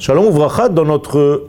Shalom 0.00 0.26
Ouvracha, 0.26 0.68
dans 0.68 0.84
notre 0.84 1.48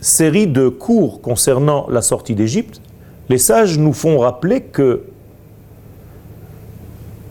série 0.00 0.48
de 0.48 0.68
cours 0.68 1.20
concernant 1.20 1.86
la 1.88 2.02
sortie 2.02 2.34
d'Égypte, 2.34 2.80
les 3.28 3.38
sages 3.38 3.78
nous 3.78 3.92
font 3.92 4.18
rappeler 4.18 4.62
que 4.62 5.02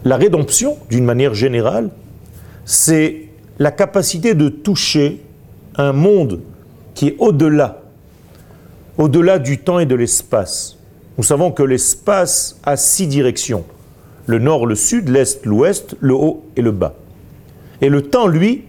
la 0.06 0.16
rédemption, 0.16 0.78
d'une 0.90 1.04
manière 1.04 1.34
générale, 1.34 1.90
c'est 2.64 3.28
la 3.60 3.72
capacité 3.72 4.34
de 4.34 4.48
toucher 4.48 5.22
un 5.76 5.92
monde 5.92 6.40
qui 6.94 7.10
est 7.10 7.16
au-delà, 7.20 7.82
au-delà 8.98 9.40
du 9.40 9.58
temps 9.58 9.80
et 9.80 9.86
de 9.86 9.96
l'espace. 9.96 10.78
Nous 11.18 11.26
savons 11.26 11.52
que 11.52 11.64
l'espace 11.64 12.58
a 12.64 12.78
six 12.78 13.08
directions. 13.08 13.66
Le 14.28 14.40
nord, 14.40 14.68
le 14.68 14.76
sud, 14.76 15.10
l'est, 15.10 15.46
l'ouest, 15.46 15.98
le 16.00 16.14
haut 16.14 16.46
et 16.56 16.62
le 16.62 16.72
bas. 16.72 16.94
Et 17.82 17.90
le 17.90 18.04
temps, 18.04 18.28
lui, 18.28 18.64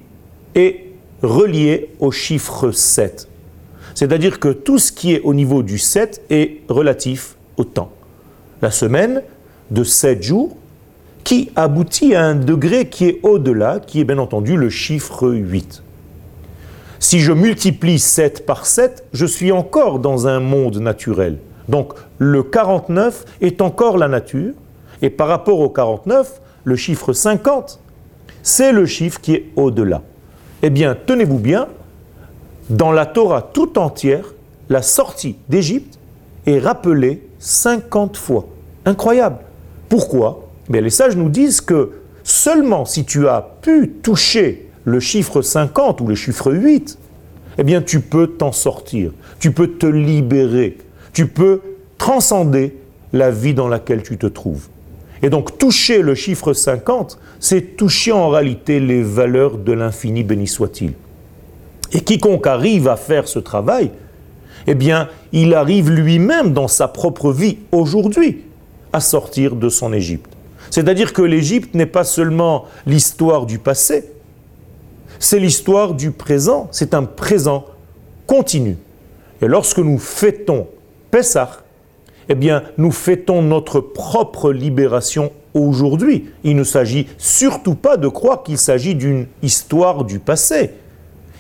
est 0.57 0.84
relié 1.25 1.91
au 2.00 2.11
chiffre 2.11 2.70
7. 2.70 3.29
C'est-à-dire 3.95 4.41
que 4.41 4.48
tout 4.48 4.78
ce 4.78 4.92
qui 4.92 5.15
est 5.15 5.20
au 5.20 5.34
niveau 5.34 5.62
du 5.62 5.78
7 5.78 6.23
est 6.30 6.60
relatif 6.69 7.37
au 7.56 7.65
temps. 7.65 7.92
La 8.62 8.70
semaine 8.70 9.23
de 9.70 9.84
7 9.84 10.23
jours 10.23 10.56
qui 11.23 11.51
aboutit 11.56 12.15
à 12.15 12.24
un 12.24 12.34
degré 12.34 12.88
qui 12.88 13.06
est 13.06 13.20
au-delà, 13.23 13.80
qui 13.80 14.01
est 14.01 14.05
bien 14.05 14.18
entendu 14.18 14.56
le 14.56 14.68
chiffre 14.68 15.29
8. 15.29 15.82
Si 16.98 17.20
je 17.20 17.32
multiplie 17.32 17.98
7 17.98 18.46
par 18.46 18.66
7, 18.66 19.04
je 19.12 19.27
suis 19.27 19.52
encore 19.52 19.98
dans 19.98 20.27
un 20.27 20.41
monde 20.41 20.79
naturel. 20.79 21.38
Donc 21.68 21.95
le 22.18 22.43
49 22.43 23.24
est 23.41 23.62
encore 23.62 23.96
la 23.96 24.09
nature, 24.09 24.52
et 25.02 25.10
par 25.10 25.29
rapport 25.29 25.60
au 25.60 25.68
49, 25.68 26.41
le 26.65 26.77
chiffre 26.77 27.12
50, 27.12 27.80
c'est 28.43 28.73
le 28.73 28.87
chiffre 28.87 29.20
qui 29.20 29.34
est 29.34 29.46
au-delà. 29.56 30.02
Eh 30.66 30.70
bien, 30.70 30.96
tenez-vous 30.96 31.38
bien, 31.38 31.68
dans 32.70 32.91
la 32.91 33.04
Torah 33.04 33.42
tout 33.42 33.78
entière, 33.78 34.32
la 34.70 34.80
sortie 34.80 35.37
d'Égypte 35.51 35.98
est 36.46 36.59
rappelée 36.59 37.21
50 37.38 38.16
fois. 38.16 38.46
Incroyable. 38.87 39.37
Pourquoi? 39.90 40.48
Mais 40.71 40.80
Les 40.80 40.88
sages 40.88 41.18
nous 41.18 41.29
disent 41.29 41.60
que 41.60 41.90
seulement 42.23 42.87
si 42.87 43.04
tu 43.04 43.29
as 43.29 43.46
pu 43.60 43.90
toucher 44.02 44.71
le 44.84 45.01
chiffre 45.01 45.43
50 45.43 46.01
ou 46.01 46.06
le 46.06 46.15
chiffre 46.15 46.51
8, 46.51 46.99
eh 47.59 47.62
bien 47.62 47.82
tu 47.82 48.01
peux 48.01 48.26
t'en 48.26 48.51
sortir, 48.51 49.10
tu 49.40 49.52
peux 49.52 49.68
te 49.68 49.84
libérer, 49.84 50.78
tu 51.12 51.26
peux 51.26 51.60
transcender 51.99 52.74
la 53.12 53.30
vie 53.30 53.52
dans 53.52 53.68
laquelle 53.68 54.02
tu 54.02 54.16
te 54.16 54.26
trouves. 54.26 54.68
Et 55.23 55.30
donc 55.30 55.59
toucher 55.59 56.02
le 56.02 56.15
chiffre 56.15 56.52
50, 56.52 57.18
c'est 57.40 57.76
toucher 57.76 58.12
en 58.12 58.29
réalité 58.29 58.80
les 58.80 59.02
valeurs 59.02 59.59
de 59.59 59.73
l'infini, 59.73 60.23
béni 60.23 60.46
soit-il. 60.46 60.93
Et 61.93 62.01
quiconque 62.01 62.46
arrive 62.46 62.88
à 62.88 62.96
faire 62.96 63.29
ce 63.29 63.38
travail, 63.38 63.90
eh 64.66 64.75
bien, 64.75 65.09
il 65.32 65.54
arrive 65.54 65.91
lui-même 65.91 66.53
dans 66.53 66.69
sa 66.69 66.88
propre 66.88 67.32
vie 67.32 67.59
aujourd'hui 67.71 68.43
à 68.93 69.00
sortir 69.00 69.56
de 69.56 69.69
son 69.69 69.93
Égypte. 69.93 70.31
C'est-à-dire 70.71 71.12
que 71.12 71.22
l'Égypte 71.22 71.75
n'est 71.75 71.87
pas 71.87 72.04
seulement 72.04 72.65
l'histoire 72.87 73.47
du 73.47 73.59
passé, 73.59 74.10
c'est 75.19 75.38
l'histoire 75.38 75.94
du 75.94 76.10
présent, 76.10 76.69
c'est 76.72 76.94
un 76.94 77.04
présent 77.04 77.66
continu. 78.26 78.76
Et 79.41 79.47
lorsque 79.47 79.78
nous 79.78 79.99
fêtons 79.99 80.66
Pessah, 81.10 81.63
eh 82.28 82.34
bien, 82.34 82.62
nous 82.78 82.91
fêtons 82.91 83.43
notre 83.43 83.81
propre 83.81 84.53
libération 84.53 85.33
aujourd'hui. 85.53 86.27
Il 86.43 86.56
ne 86.56 86.65
s'agit 86.65 87.06
surtout 87.19 87.75
pas 87.75 87.97
de 87.97 88.09
croire 88.09 88.43
qu'il 88.43 88.59
s'agit 88.59 88.94
d'une 88.94 89.27
histoire 89.43 90.05
du 90.05 90.19
passé. 90.19 90.71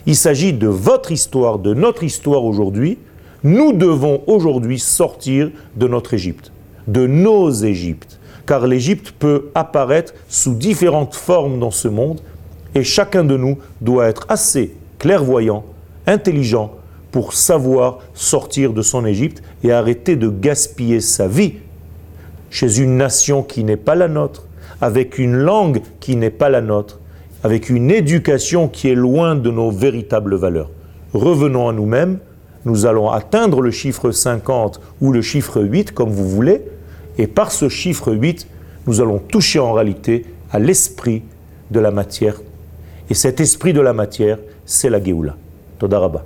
Il 0.06 0.16
s'agit 0.16 0.52
de 0.52 0.68
votre 0.68 1.12
histoire, 1.12 1.58
de 1.58 1.74
notre 1.74 2.04
histoire 2.04 2.44
aujourd'hui. 2.44 2.98
Nous 3.42 3.72
devons 3.72 4.22
aujourd'hui 4.26 4.78
sortir 4.78 5.50
de 5.76 5.86
notre 5.88 6.14
Égypte, 6.14 6.52
de 6.86 7.06
nos 7.06 7.50
Égyptes, 7.50 8.18
car 8.46 8.66
l'Égypte 8.66 9.12
peut 9.18 9.50
apparaître 9.54 10.14
sous 10.28 10.54
différentes 10.54 11.14
formes 11.14 11.58
dans 11.58 11.70
ce 11.70 11.88
monde, 11.88 12.20
et 12.74 12.84
chacun 12.84 13.24
de 13.24 13.36
nous 13.36 13.58
doit 13.80 14.08
être 14.08 14.26
assez 14.28 14.74
clairvoyant, 14.98 15.64
intelligent, 16.06 16.72
pour 17.14 17.32
savoir 17.32 18.00
sortir 18.12 18.72
de 18.72 18.82
son 18.82 19.06
Égypte 19.06 19.40
et 19.62 19.70
arrêter 19.70 20.16
de 20.16 20.28
gaspiller 20.28 20.98
sa 20.98 21.28
vie 21.28 21.54
chez 22.50 22.80
une 22.80 22.96
nation 22.96 23.44
qui 23.44 23.62
n'est 23.62 23.76
pas 23.76 23.94
la 23.94 24.08
nôtre, 24.08 24.48
avec 24.80 25.16
une 25.16 25.36
langue 25.36 25.80
qui 26.00 26.16
n'est 26.16 26.30
pas 26.30 26.48
la 26.48 26.60
nôtre, 26.60 26.98
avec 27.44 27.70
une 27.70 27.92
éducation 27.92 28.66
qui 28.66 28.88
est 28.88 28.96
loin 28.96 29.36
de 29.36 29.48
nos 29.52 29.70
véritables 29.70 30.34
valeurs. 30.34 30.72
Revenons 31.12 31.68
à 31.68 31.72
nous-mêmes, 31.72 32.18
nous 32.64 32.84
allons 32.84 33.10
atteindre 33.10 33.60
le 33.60 33.70
chiffre 33.70 34.10
50 34.10 34.80
ou 35.00 35.12
le 35.12 35.22
chiffre 35.22 35.62
8, 35.62 35.92
comme 35.92 36.10
vous 36.10 36.28
voulez, 36.28 36.62
et 37.16 37.28
par 37.28 37.52
ce 37.52 37.68
chiffre 37.68 38.12
8, 38.12 38.48
nous 38.88 39.00
allons 39.00 39.20
toucher 39.20 39.60
en 39.60 39.72
réalité 39.72 40.26
à 40.50 40.58
l'esprit 40.58 41.22
de 41.70 41.78
la 41.78 41.92
matière. 41.92 42.40
Et 43.08 43.14
cet 43.14 43.38
esprit 43.38 43.72
de 43.72 43.80
la 43.80 43.92
matière, 43.92 44.38
c'est 44.66 44.90
la 44.90 45.00
Géoula. 45.00 45.36
Todarabah. 45.78 46.24